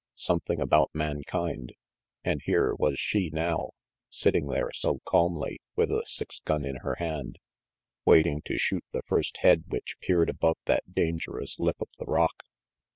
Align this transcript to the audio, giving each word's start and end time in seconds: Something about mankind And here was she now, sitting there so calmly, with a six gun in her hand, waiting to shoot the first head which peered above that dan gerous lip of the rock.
Something 0.15 0.59
about 0.59 0.89
mankind 0.95 1.73
And 2.23 2.41
here 2.43 2.73
was 2.73 2.97
she 2.97 3.29
now, 3.29 3.73
sitting 4.09 4.47
there 4.47 4.71
so 4.73 4.99
calmly, 5.05 5.59
with 5.75 5.91
a 5.91 6.03
six 6.07 6.39
gun 6.39 6.65
in 6.65 6.77
her 6.77 6.95
hand, 6.95 7.37
waiting 8.03 8.41
to 8.45 8.57
shoot 8.57 8.83
the 8.93 9.03
first 9.03 9.37
head 9.41 9.65
which 9.67 9.99
peered 10.01 10.31
above 10.31 10.57
that 10.65 10.91
dan 10.95 11.19
gerous 11.19 11.59
lip 11.59 11.77
of 11.79 11.89
the 11.99 12.05
rock. 12.05 12.41